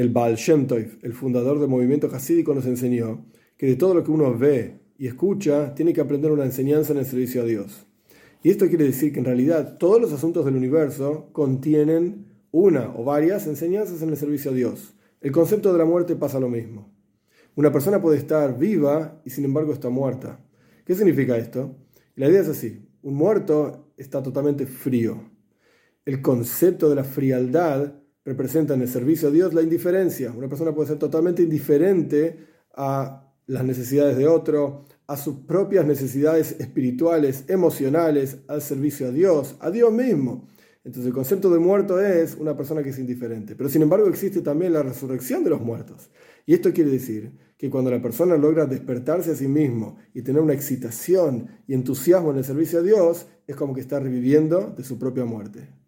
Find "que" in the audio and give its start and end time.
3.58-3.66, 4.02-4.10, 5.92-6.00, 9.12-9.18, 42.84-42.90, 47.58-47.68, 53.74-53.80